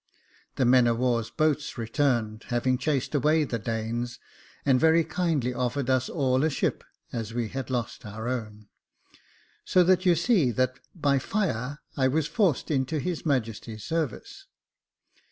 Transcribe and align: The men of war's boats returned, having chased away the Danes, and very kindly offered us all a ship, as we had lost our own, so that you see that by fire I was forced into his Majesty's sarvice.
The 0.55 0.65
men 0.65 0.87
of 0.87 0.97
war's 0.97 1.29
boats 1.29 1.77
returned, 1.77 2.45
having 2.47 2.79
chased 2.79 3.13
away 3.13 3.43
the 3.43 3.59
Danes, 3.59 4.17
and 4.65 4.79
very 4.79 5.03
kindly 5.03 5.53
offered 5.53 5.91
us 5.91 6.09
all 6.09 6.43
a 6.43 6.49
ship, 6.49 6.83
as 7.13 7.35
we 7.35 7.49
had 7.49 7.69
lost 7.69 8.03
our 8.03 8.27
own, 8.27 8.65
so 9.63 9.83
that 9.83 10.03
you 10.03 10.15
see 10.15 10.49
that 10.53 10.79
by 10.95 11.19
fire 11.19 11.81
I 11.95 12.07
was 12.07 12.25
forced 12.25 12.71
into 12.71 12.97
his 12.97 13.27
Majesty's 13.27 13.83
sarvice. 13.83 14.47